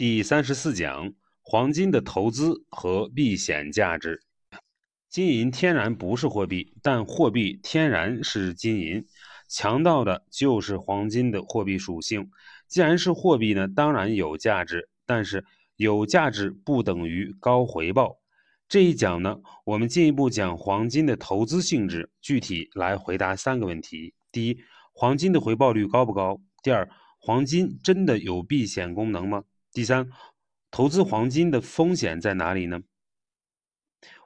[0.00, 4.22] 第三十四讲：黄金的投资和避险价值。
[5.10, 9.04] 金银天然不是货币，但货币天然是金银。
[9.46, 12.30] 强调的就是黄金的货币属性。
[12.66, 15.44] 既然是货币呢，当然有价值，但是
[15.76, 18.20] 有价值不等于高回报。
[18.70, 19.36] 这一讲呢，
[19.66, 24.56] 我们进一步讲黄金的投资性质，具体来回答三个问题：第一，
[24.94, 26.40] 黄金的回报率高不高？
[26.62, 26.88] 第二，
[27.18, 29.44] 黄金真的有避险功能吗？
[29.72, 30.10] 第三，
[30.72, 32.80] 投资黄金的风险在哪里呢？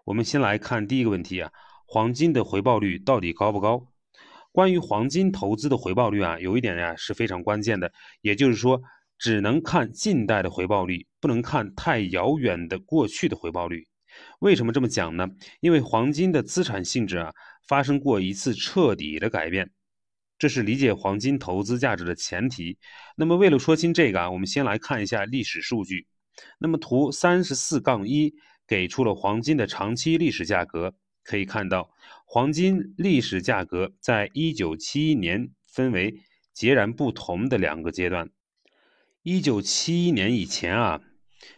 [0.06, 1.52] 我们先来看第一个问题啊，
[1.87, 3.87] 黄金的回报率到底高不高？
[4.52, 7.92] 关于黄金投资的回报率啊，有一点呀是非常关键的，
[8.23, 8.80] 也就是说，
[9.18, 13.87] 只能看近代的回报率，不能看太遥远的过去的回报率。
[14.38, 15.29] 为什么这么讲呢？
[15.60, 17.30] 因为黄金的资产性质啊，
[17.68, 19.70] 发生过一次彻底的改变。
[20.37, 22.77] 这是理解黄金投资价值的前提。
[23.16, 26.07] 那么，为了说清这个啊，我们先来看一下历史数据。
[26.59, 28.34] 那么，图三十四杠一
[28.66, 30.95] 给出了黄金的长期历史价格。
[31.23, 31.88] 可以看到，
[32.26, 36.21] 黄金历史价格在一九七一年分为
[36.52, 38.29] 截然不同的两个阶段。
[39.23, 41.01] 一九七一年以前啊，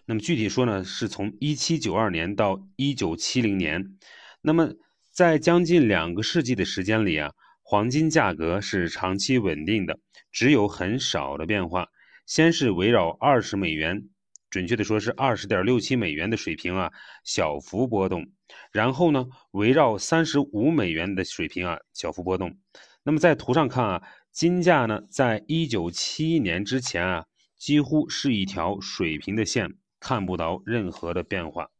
[0.04, 3.96] 那么具体说呢，是从一七九二年到一九七零年。
[4.42, 4.74] 那么，
[5.10, 7.32] 在将近两个世纪的时间里啊。
[7.68, 9.98] 黄金价格是长期稳定的，
[10.30, 11.88] 只有很少的变化。
[12.24, 14.08] 先是围绕二十美元，
[14.48, 16.92] 准确的说是二十点六七美元的水平啊，
[17.24, 18.28] 小幅波动。
[18.70, 22.56] 然后呢，围绕三十五美元的水平啊，小幅波动。
[23.02, 27.24] 那么在图上看啊，金价呢，在一九七一年之前啊，
[27.58, 31.72] 几乎是一条水平的线，看不到任何的变化。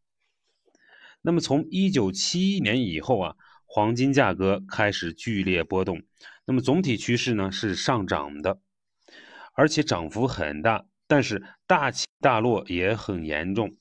[1.23, 3.37] 那么从一九七一年以后啊。
[3.67, 6.03] 黄金价格开始剧烈波动，
[6.47, 8.59] 那么总体趋势呢是上涨的，
[9.53, 13.77] 而且涨幅很大，但是大起大落也很严重。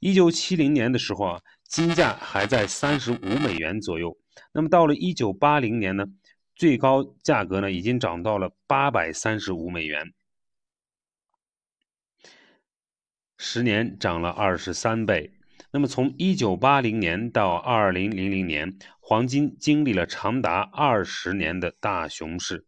[0.00, 4.16] 一九七零年的时候啊，金价还在三十五美元左右，
[4.52, 6.06] 那么到了一九八零年呢，
[6.54, 10.14] 最高价格呢已经涨到了八百三十五美元，
[13.36, 15.35] 十年涨了二十三倍。
[15.76, 18.78] 那么从一九八零年到二零零零年。
[18.98, 22.64] 黄金经历了长达二十年的大熊市，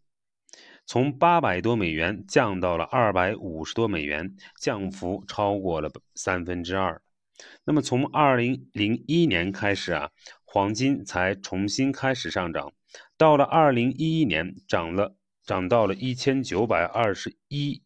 [0.85, 7.01] 从八百多美元降到了二百五十多美元，降幅超过了三分之二。
[7.65, 10.11] 那么从二零零一年开始啊，
[10.45, 12.71] 黄金才重新开始上涨，
[13.17, 15.17] 到了二零一一年涨了，
[15.47, 17.83] 涨到了一千九百二十一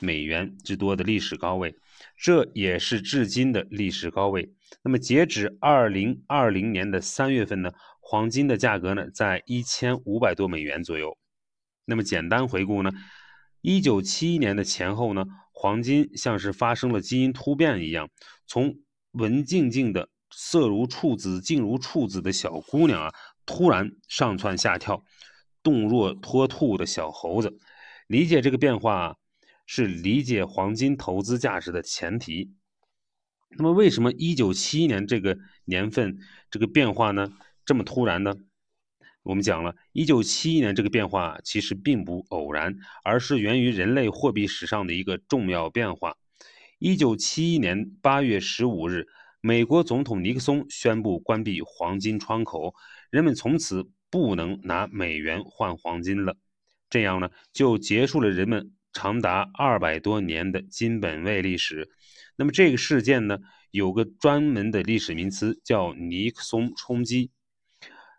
[0.00, 1.76] 美元之多的历史高位。
[2.16, 4.52] 这也是至今的历史高位。
[4.82, 11.16] 那么，截止二零二零年的三月份呢，黄金的价格呢，在一千五百多美元左右。
[11.84, 12.90] 那么，简单回顾呢，
[13.60, 18.08] 一九七一年的前后呢，黄金像是发生了基因突变一样，
[18.46, 18.76] 从
[19.12, 25.04] 文静静的色如处子、静如处子的小姑娘啊，突然上蹿下跳，
[25.62, 27.58] 动若脱兔的小猴子。
[28.06, 29.16] 理解这个变化。
[29.66, 32.54] 是理解黄金投资价值的前提。
[33.58, 36.18] 那么，为什么一九七一年这个年份
[36.50, 37.32] 这个变化呢
[37.64, 38.36] 这么突然呢？
[39.22, 46.16] 我们讲了一九七一年这个变化其实并不偶然，而是源于人类货币史上的一个重要变化。
[46.78, 49.08] 一九七一年八月十五日，
[49.40, 52.74] 美国总统尼克松宣布关闭黄金窗口，
[53.10, 56.36] 人们从此不能拿美元换黄金了。
[56.88, 58.75] 这样呢，就结束了人们。
[58.96, 61.90] 长达二百多年的金本位历史，
[62.34, 63.36] 那么这个事件呢，
[63.70, 67.30] 有个专门的历史名词叫尼克松冲击。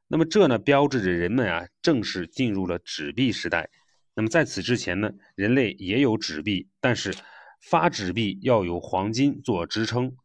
[0.08, 3.72] 那么这呢，标志着人们啊正式进入了纸币时代。
[4.14, 7.12] 那么在此之前呢，人类也有纸币，但是
[7.60, 10.16] 发纸币要有黄金做支撑，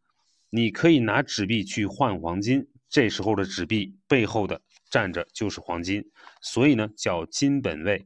[0.51, 4.61] 你可以拿纸币去换黄金，这时候的纸币背后的
[4.91, 6.05] 站着就是黄金，
[6.43, 8.05] 所以呢叫金本位。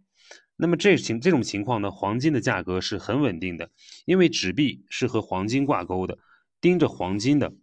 [0.60, 3.70] 那么这情这种情况呢，黄金的价格是很稳定的，
[4.06, 6.18] 因为纸币是和黄金挂钩的，
[6.60, 7.54] 盯着黄金的。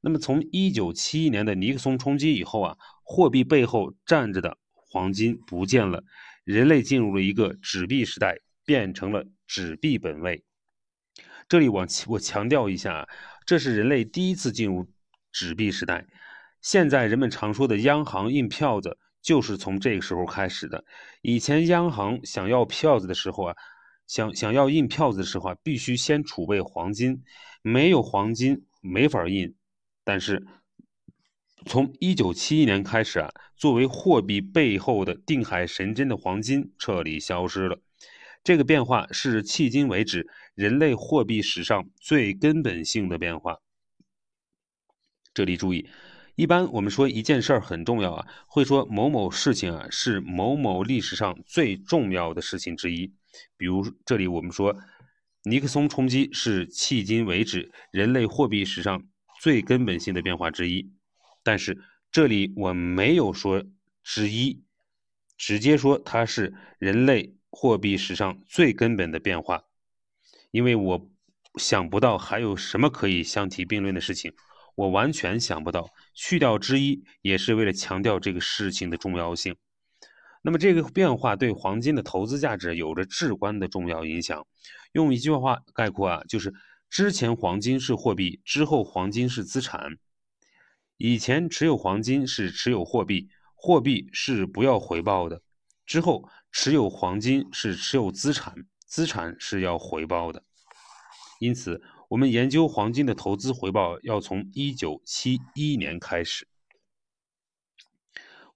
[0.00, 6.02] 那么从一九七一年的尼克松冲击以后啊，货币背后站着的黄金不见了，
[6.42, 10.42] 人类进入了一个纸币时代，变成了纸币本位。
[11.48, 13.08] 这里我我强调一下，
[13.46, 14.88] 这是人类第一次进入
[15.30, 16.04] 纸币时代。
[16.60, 18.98] 现在人们常说的央行印票子。
[19.22, 20.84] 就是从这个时候开始的。
[21.22, 23.56] 以前央行想要票子的时候啊，
[24.06, 27.22] 想想要印票子的时候啊，必须先储备黄金，
[27.62, 29.54] 没有黄金没法印。
[30.02, 30.46] 但是
[31.66, 37.78] 从一九七一年开始啊，作为货币背后的定海神针的黄金彻底消失了。
[38.42, 43.58] 这个变化是迄今为止人类货币史上最根本性的变化。
[45.34, 45.88] 这里注意，
[46.40, 53.12] 一般我们说一件事儿很重要啊，会说某某事情啊是某某历史上最重要的事情之一。
[53.58, 54.74] 比如这里我们说
[55.42, 59.06] 尼克松冲击是迄今为止人类货币史上
[59.38, 60.90] 最根本性的变化之一，
[61.42, 61.78] 但是
[62.10, 63.62] 这里我没有说
[64.02, 64.62] 之一，
[65.36, 69.64] 直接说它是人类货币史上最根本的变化，
[70.52, 71.10] 因为我
[71.56, 74.32] 想不到还有什么可以相提并论的事情。
[74.74, 79.56] 我完全想不到，去掉之一也是为了强调这个事情的重要性。
[80.42, 84.46] 那么这个变化对黄金的投资价值有着至关的重要影响。
[84.92, 86.54] 用一句话概括啊，就是
[86.88, 89.98] 之前黄金是货币，之后黄金是资产。
[90.96, 95.38] 以前持有黄金是持有货币，货币是不要回报的；
[95.84, 98.54] 之后持有黄金是持有资产，
[98.86, 100.42] 资产是要回报的。
[101.38, 101.82] 因此。
[102.10, 106.48] 我们研究黄金的投资回报要从一九七一年开始。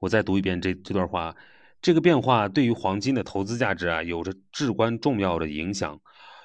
[0.01, 1.37] 我再读一遍这这段话，
[1.81, 6.01] 这个变化对于黄金的投资价值啊有着至关重要的影响。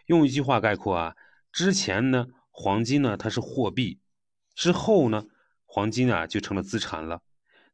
[0.06, 1.16] 用一句话概括啊，
[1.52, 4.00] 之前呢黄金呢它是货币，
[4.54, 5.24] 之后呢
[5.66, 7.24] 黄金啊就成了资产了。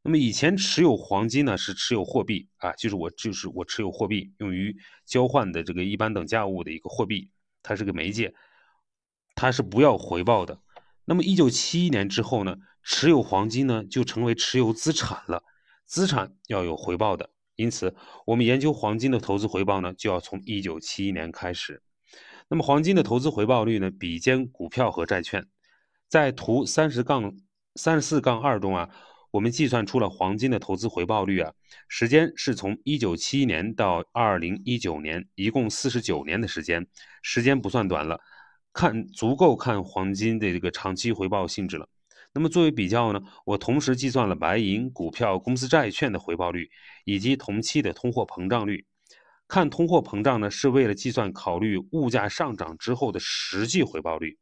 [0.02, 4.74] 那么以前持有黄金呢是持有货币啊，就是我就是我持有货币用于
[5.06, 7.30] 交换的这个一般等价物的一个货币，
[7.62, 8.34] 它是个媒介。
[9.36, 10.60] 它是不要回报的。
[11.04, 15.44] 那么，一九七一年之后呢，持有黄金呢就成为持有资产了，
[15.86, 17.30] 资产要有回报的。
[17.56, 17.96] 因此，
[18.26, 21.82] 我们研究黄金的投资回报呢，就要从一九七一年开始。
[22.48, 25.46] 那么，黄金的投资回报率呢，比肩股票和债券。
[26.08, 27.36] 在图三十杠
[27.76, 28.90] 三十四杠二中啊，
[29.32, 31.54] 我们计算出了黄金的投资回报率啊，
[31.88, 36.88] 时间是从一九七一年到二零一九年，一共四十九年的时间，
[37.22, 38.20] 时间不算短了。
[38.76, 41.88] 看足够看黄金的这个长期回报性质了。
[42.34, 46.70] 那么作为比较呢，我同时计算了白银、股票、公司债券的回报率
[47.06, 48.86] 以及同期的通货膨胀率。
[49.48, 54.38] 看通货膨胀呢，是为了计算考虑物价上涨之后的实际回报率。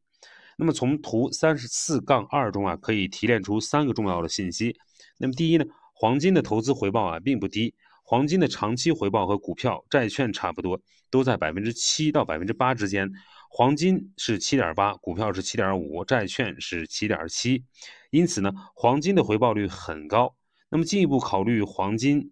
[0.58, 4.76] 那么从图三十四杠二中啊，可以提炼出三个重要的信息。
[5.20, 10.82] 那么第一呢，黄金的投资回报啊并不低，黄金的长期回报和股票、债券差不多，
[11.12, 13.12] 都在百分之七到百分之八之间。
[13.56, 17.64] 黄金是七点八，股票是七点五，债券是七点七，
[18.10, 20.36] 因此呢，黄金的回报率很高。
[20.72, 22.32] 那么进一步考虑，黄金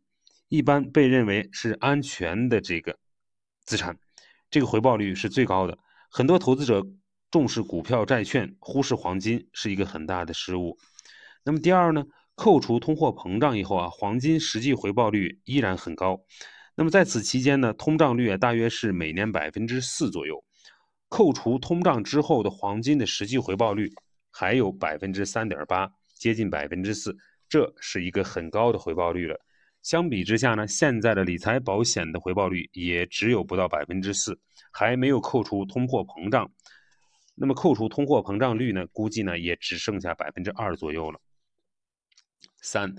[0.49, 2.97] 一般被认为是安全的这个
[3.63, 3.99] 资产，
[4.49, 5.77] 这个回报率是最高的。
[6.09, 6.83] 很多投资者
[7.29, 10.79] 重视股票、债券，忽视黄金是一个很大的失误。
[11.43, 12.03] 那么第二呢，
[12.33, 16.19] 扣除通货膨胀以后啊，黄金实际回报率依然很高。
[16.73, 20.43] 那么在此期间呢，通胀率啊大约是每年百分之四左右。
[21.11, 23.91] 扣除通胀之后的黄金的实际回报率
[24.31, 27.17] 还有百分之三点八，接近百分之四，
[27.49, 29.37] 这是一个很高的回报率了。
[29.81, 34.39] 相比之下呢，现在的理财保险的回报率也只有不到百分之四，
[34.71, 36.49] 还没有扣除通货膨胀。
[37.35, 41.19] 那么扣除通货膨胀率呢，估计呢也只剩下百分之二左右了。
[42.61, 42.95] 三，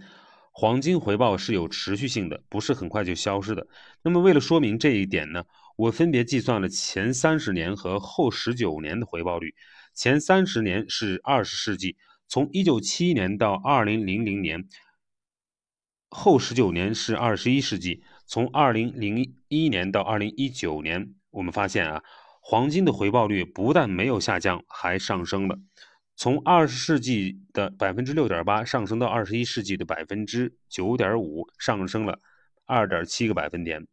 [0.50, 3.66] 黄金回报是有持续性的，不是很快就消失的。
[4.02, 5.42] 那么为了说明这一点呢？
[5.76, 9.54] 我分别计算了前三十年和后十九年的回报率。
[9.94, 11.96] 前三十年是二十世纪，
[12.28, 14.60] 从一九七一年到二零零零年；
[16.08, 21.14] 后十九年是二十一世纪，从二零零一年到二零一九年。
[21.30, 22.02] 我们发现啊，
[22.40, 25.58] 黄金的回报率不但没有下降，还上升了，
[26.16, 32.18] 从二十世纪的百分之六点八上升到二十一世纪的百分之九点五，上升了
[32.66, 33.86] 二点七个百分点。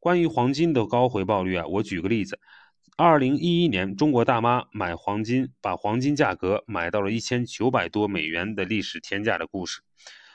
[0.00, 2.40] 关于黄金的高回报率啊，我举个例子：
[2.96, 9.82] 二零一一年，中国大妈买黄金，把黄金价格买到了一千九百多美元的历史天价的故事。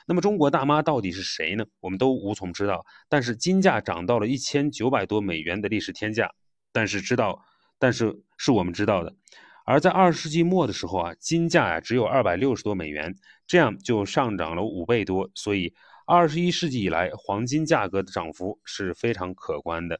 [0.06, 1.64] 那么，中国大妈到底是谁呢？
[1.80, 2.86] 我们都无从知道。
[3.08, 6.30] 但是，金价涨到了一千九百多美元的历史天价，
[6.72, 7.42] 但是知道，
[7.76, 9.16] 但是是我们知道的。
[9.64, 13.16] 而在二十世纪末的时候啊，金价呀只有二百六十多美元，
[13.48, 15.28] 这样就上涨了五倍多。
[15.34, 15.74] 所以。
[16.08, 19.98] 二十一世纪以来，黄金价格的涨幅是非常可观的。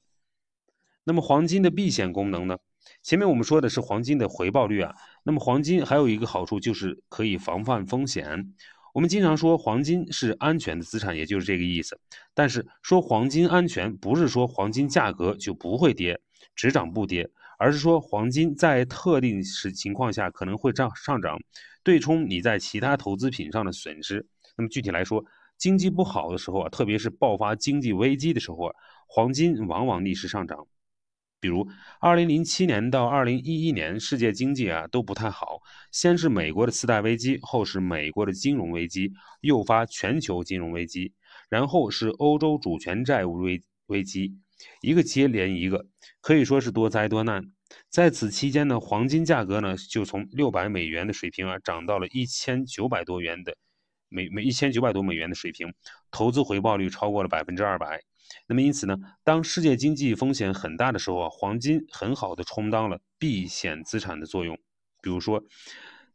[1.02, 2.58] 那么，黄金的避险功能呢？
[3.02, 4.94] 前面我们说的是黄金的回报率啊。
[5.24, 8.54] 那么，黄金还有一个好处就是可以防范风险。
[8.94, 11.98] 我们经常说黄金是安全的资产，也就是这个意思。
[12.32, 16.20] 但是，说黄金安全，不是说黄金价格就不会跌，
[16.54, 21.36] 只涨不跌，而是说黄金在特定时情况下可能会涨上涨，
[21.82, 24.24] 对冲你在其他投资品上的损失。
[24.56, 25.24] 那么，具体来说，
[25.58, 28.74] 经济不好的时候啊，特别是爆发经济危机的时候啊，
[29.06, 30.66] 黄金往往逆势上涨。
[31.38, 31.68] 比如
[32.00, 35.60] ，2007年到2011年，世界经济啊都不太好。
[35.92, 41.12] 先是美国的次贷危机，后是美国的金融危机，诱发全球金融危机，
[41.50, 44.34] 然后是欧洲主权债务危危机，
[44.80, 45.86] 一个接连一个，
[46.20, 47.44] 可以说是多灾多难。
[47.90, 53.56] 在此期间呢，黄金价格呢就从六百美元的水平啊涨到了一千九百多元的
[54.08, 55.72] 每每一千九百多美元的水平，
[56.10, 58.00] 投资回报率超过了百分之二百。
[58.48, 64.58] 那么因此呢，当世界经济风险很大的时候啊，黄金很好的充当了避险资产的作用。
[65.00, 65.42] 比如说，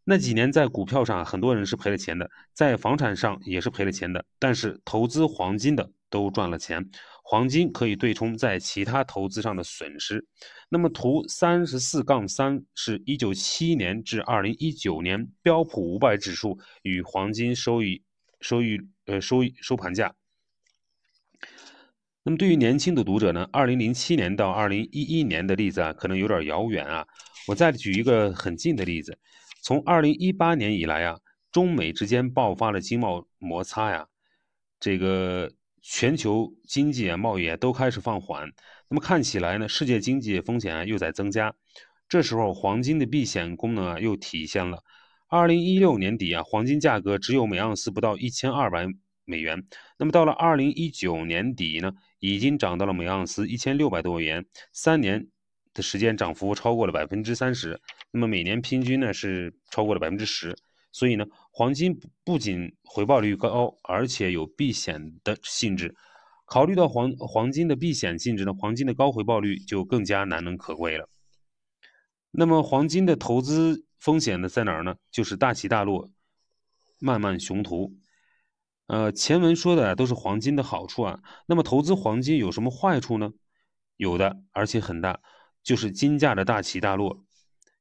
[0.04, 6.88] 那几年在股票上很多人是赔了钱的，在房产上也是赔了钱的，但是投资黄金的都赚了钱。
[7.24, 10.28] 黄金可以对冲在其他投资上的损失。
[10.70, 18.04] 那么图三十四杠三是一九七年至二零一九年标普五百指数与黄金收益
[18.42, 20.14] 收益呃收益收盘价。
[22.24, 27.08] 那么对于年轻的读者呢，二零零七年到二零一一年的例子啊，可能有点遥远啊。
[27.48, 29.18] 我再举一个很近的例子，
[29.64, 31.18] 从二零一八年以来啊，
[31.52, 34.08] 中美之间爆发了经贸摩擦呀，
[34.80, 38.52] 这个全球经济啊、贸易啊都开始放缓。
[38.88, 41.54] 那么看起来呢，世界经济风险啊又在增加。
[42.08, 44.84] 这时候黄金的避险功能啊又体现了。
[45.28, 48.86] 二零一六年底啊，黄金价格只有每盎司不到一千二百
[49.24, 49.66] 美元。
[49.98, 51.92] 那么到了二零一九年底呢？
[52.20, 55.26] 已经涨到了每盎司一千六百多元，三年
[55.74, 60.56] 的时间涨幅超过了百分之三十，那么每年平均呢是超过了百分之十，
[60.92, 65.94] 所以呢，黄金不仅回报率高，而且有避险的性质。
[66.46, 71.08] 考虑到黄黄金的避险性质呢，黄金的高回报率就更加难能可贵了。
[72.32, 74.96] 那么黄金的投资风险呢在哪儿呢？
[75.12, 76.10] 就是大起大落，
[77.00, 77.94] 漫漫雄图。
[78.88, 83.32] 呃，前文说的都是黄金的好处啊，那么投资黄金有什么坏处呢？
[83.98, 85.20] 有的，而且很大，
[85.64, 87.24] 就是金价的大起大落。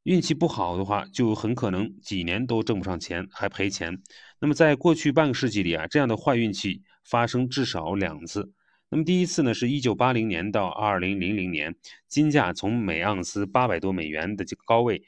[0.05, 4.01] 运气不好的话，就很可能几年都挣不上钱，还赔钱。
[4.41, 8.53] 那么在过去半个世纪里啊，这样的坏运气发生至少两次。
[8.89, 11.77] 那么第一次呢，是一九八零年到二零零零年，
[12.09, 15.03] 金价从每盎司八百多美元的这个高位。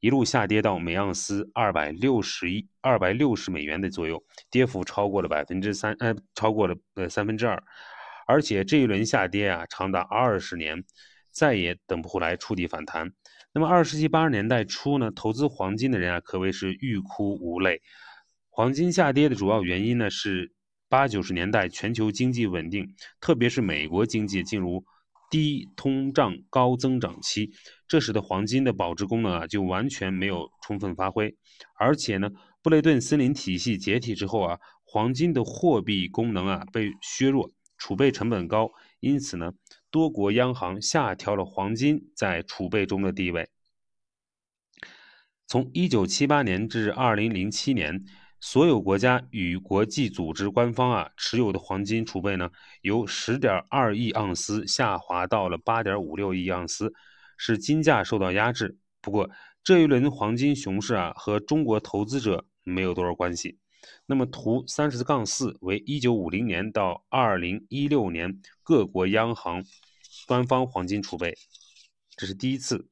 [0.00, 7.62] 一路下跌到每盎司二百六十一、二百六十美元的左右，跌幅超过了百分之三，呃，超过了呃三分之二，
[8.26, 10.84] 而且这一轮下跌啊，长达二十年，
[11.30, 13.12] 再也等不回来触底反弹。
[13.54, 17.80] 那么二十世纪八十年代初呢，投资黄金的人啊，可谓是欲哭无泪。
[18.50, 20.52] 黄金下跌的主要原因呢，是
[20.88, 24.84] 八九十年代全球经济稳定，特别是美国经济进入。
[25.30, 27.50] 低通胀高增长期，
[27.88, 31.34] 这使得黄金的保值功能啊就完全没有充分发挥。
[31.76, 32.30] 而且呢，
[32.62, 38.70] 布雷顿森林体系解体之后啊，黄金的货币功能啊被削弱，储备成本高，
[39.00, 39.52] 因此呢，
[39.94, 43.48] 多国央行下调了黄金在储备中的地位。
[45.46, 48.04] 从一九七八年至二零零七年。
[48.46, 52.50] 所有国家与国际组织官方啊持有的黄金储备呢，
[52.82, 56.92] 由十点二亿盎司下滑到了八点五六亿盎司，
[57.38, 58.76] 使金价受到压制。
[59.00, 59.30] 不过
[59.62, 63.58] 这一轮黄金熊市啊和中国投资者没有多少关系。
[64.04, 69.64] 那么图三十杠四为一九五零年到二零一六年各国央行
[70.26, 71.36] 官方黄金储备，
[72.16, 72.88] 这是第一次。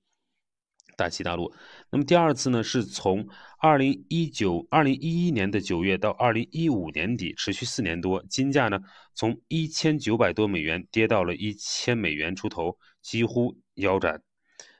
[0.95, 1.51] 大起大落。
[1.91, 3.27] 那么第二次呢，是从
[3.59, 8.79] 二零一九、二零一一年的九月到二零一五年底，持续四年多，金价呢
[9.15, 14.23] 从一千九百多美元跌到了一千美元出头，几乎腰斩。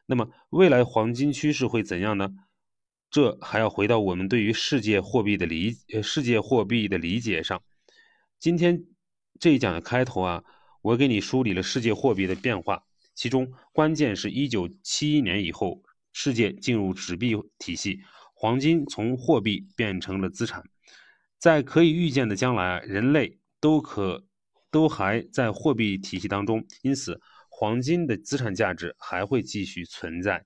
[0.05, 2.29] 那么未来黄金趋势会怎样呢？
[3.11, 7.63] 这还要回到我们对于世界货币的理呃世界货币的理解上。
[8.39, 8.85] 今天
[9.41, 10.45] 这一讲的开头啊，
[10.83, 12.83] 我给你梳理了世界货币的变化，
[13.15, 15.83] 其中关键是一九七一年以后。
[16.15, 18.03] 世界进入纸币体系，
[18.35, 20.63] 黄金从货币变成了资产。
[21.39, 24.23] 在可以预见的将来，人类都可
[24.71, 30.45] 都还在货币体系当中，因此黄金的资产价值还会继续存在。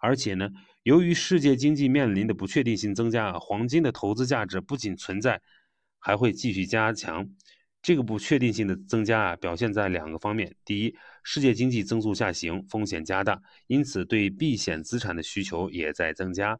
[0.00, 0.48] 而且呢，
[0.84, 5.42] 由于世界经济面临的不确定性增加，黄金的投资价值不仅存在，
[5.98, 7.28] 还会继续加强。
[7.84, 10.56] 这个不确定性的增加啊，表现在两个方面。
[10.64, 16.58] 第一，世界经济增速下行，风险加大，因此对避险资产的需求也在增加。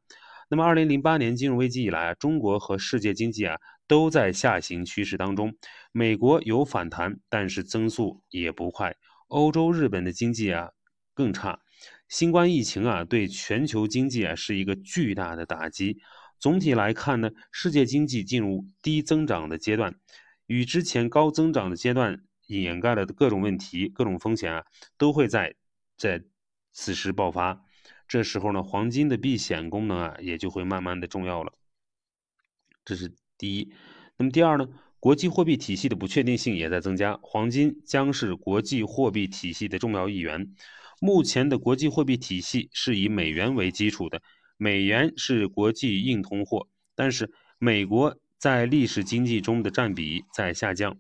[0.51, 3.57] 那么，二零零八年金融危机以来啊，中国和世界经济啊
[3.89, 5.57] 都在下行趋势当中。
[5.93, 8.95] 美国有反弹，但是增速也不快。
[9.29, 10.69] 欧洲、日本的经济啊
[11.15, 11.59] 更差。
[12.07, 15.97] 新冠疫情啊对全球经济啊是一个巨大的打击。
[16.39, 19.95] 总体来看呢，世界经济进入低增长的阶段。
[20.47, 24.65] 与之前高增长的阶段掩盖了的各种问题、各种风险啊，
[24.99, 25.55] 都会在
[25.97, 26.23] 在
[26.73, 27.65] 此时爆发。
[28.07, 31.53] 这时候呢，黄金的避险功能啊，也就会慢慢的重要了。
[32.85, 33.73] 这是第一。
[34.17, 34.69] 那么第二呢，
[35.01, 40.55] 国际货币体系的不确定性也在增加，黄金将是国际货币体系的重要一员。
[41.01, 44.23] 目前的国际货币体系是以美元为基础的，
[44.57, 50.95] 美元是国际硬通货，但是美国在历史经济中的占比在下降，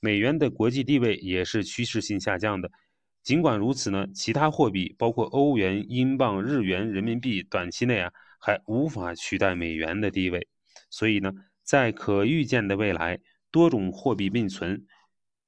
[0.00, 2.70] 美元的国际地位也是趋势性下降的。
[3.22, 10.46] 尽管如此呢，其他货币包括欧元、英镑、日元、人民币，短期内啊还无法取代美元的地位。
[10.90, 13.18] 所以呢，在可预见的未来，
[13.50, 14.84] 多种货币并存、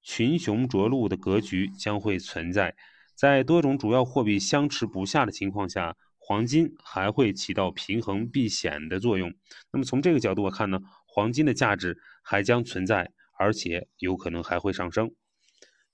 [0.03, 2.75] 群雄逐鹿的格局将会存在。
[3.15, 9.31] 在多种主要货币相持不下的情况下，黄金还会起到平衡避险的作用。
[9.71, 10.79] 那么从这个角度看呢，
[11.15, 15.15] 黄金的价值还将存在，而且有可能还会上升。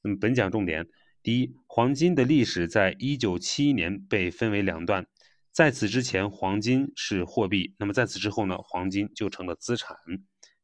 [0.00, 0.87] 那么本讲重点。
[1.20, 5.04] 第一，黄金的历史在一九七一年被分为两段，
[5.52, 9.96] 在此之前，黄金是货币；那么在此之后呢，黄金就成了资产。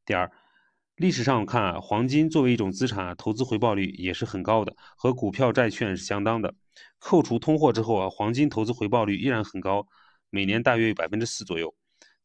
[0.06, 0.30] 第二，
[0.94, 6.54] 历史上看啊，黄金作为一种资产，投资回报率也是很高的，和股票、债券是相当的。
[7.00, 9.86] 扣除通货之后啊，黄金投资回报率依然很高，
[10.30, 11.74] 每年大约有百分之四左右。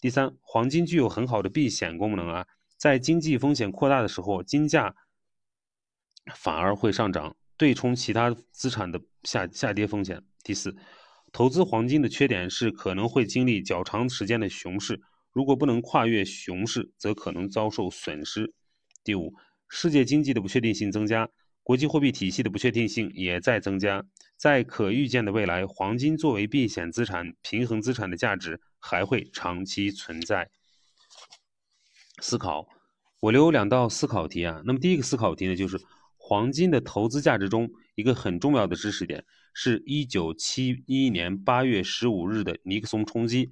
[0.02, 4.96] 第三，黄金具有很好的避险功能啊，在经济风险扩大的时候，金价
[6.36, 7.36] 反而会上涨。
[7.58, 10.24] 对冲其他资产的下下跌风险。
[10.44, 10.74] 第四，
[11.34, 15.02] 投资黄金的缺点是可能会经历较长时间的熊市，
[15.34, 18.54] 如果不能跨越熊市，则可能遭受损失。
[19.04, 19.34] 第五，
[19.68, 21.28] 世界经济的不确定性增加，
[21.70, 24.04] 国际货币体系的不确定性也在增加，
[24.36, 30.50] 在可预见的未来，黄金作为避险资产、平衡资产的价值还会长期存在。
[32.24, 32.68] 思考，
[33.20, 34.64] 我留两道思考题啊。
[34.66, 35.80] 那么第一个思考题呢，就是。
[36.18, 39.24] 黄金的投资价值中，一个很重要的知识点
[39.54, 43.52] 是1971年8月15日的尼克松冲击。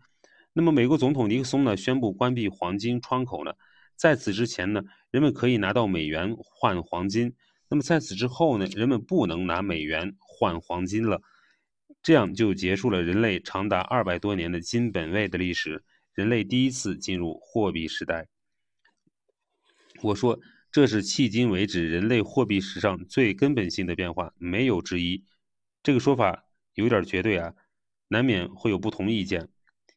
[0.54, 3.54] 那么，美国总统尼克松呢宣布关闭黄金窗口呢？
[3.96, 7.36] 在此之前呢，人们可以拿到美元换黄金。
[7.70, 11.22] 那么在此之后呢，人们不能拿美元换黄金了。
[12.02, 18.28] 这样就结束了人类长达二百多年的金本位的历史，人类第一次进入货币时代。
[20.02, 20.40] 我说。
[20.70, 25.24] 这是迄今为止人类货币史上最根本性的变化，没有之一。
[25.82, 26.44] 这个说法
[26.76, 27.56] 有点绝对啊，
[28.10, 29.50] 难免会有不同意见。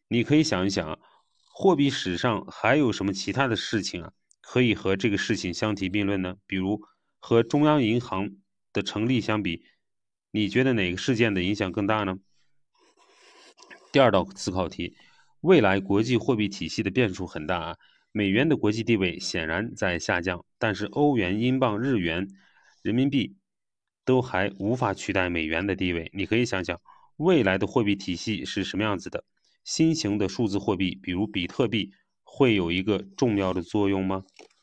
[0.08, 0.98] 你可以想一想，
[1.52, 6.36] 货币史上还有什么其他的事情啊，可以和这个事情相提并论呢？
[6.46, 6.80] 比如
[7.20, 8.36] 和中央银行
[8.72, 9.64] 的成立相比，
[10.32, 12.18] 你觉得哪个事件的影响更大呢？
[13.92, 14.96] 第二道思考题：
[15.42, 17.76] 未来国际货币体系的变数很大啊。
[18.12, 22.26] 美元的国际地位显然在下降，但是欧元、英镑、日元、
[22.82, 23.36] 人民币
[24.04, 26.10] 都还无法取代美元的地位。
[26.12, 26.80] 你可以想想，
[27.16, 29.24] 未来的货币体系是什么样子的？
[29.62, 31.92] 新型的数字货币，比如比特币，
[32.24, 34.24] 会有一个重要的作用吗？